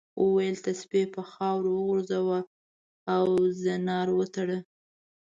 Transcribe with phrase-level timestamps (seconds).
[0.23, 2.39] وویل تسبیح په خاورو وغورځوه
[3.15, 3.25] او
[3.63, 4.57] زنار وتړه.